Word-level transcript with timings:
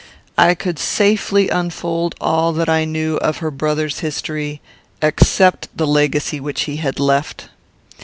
"I 0.39 0.55
could 0.55 0.79
safely 0.79 1.49
unfold 1.49 2.15
all 2.19 2.53
that 2.53 2.67
I 2.67 2.85
knew 2.85 3.17
of 3.17 3.37
her 3.37 3.51
brother's 3.51 3.99
history, 3.99 4.59
except 4.99 5.67
the 5.77 5.85
legacy 5.85 6.39
which 6.39 6.63
he 6.63 6.77
had 6.77 6.99
left. 6.99 7.49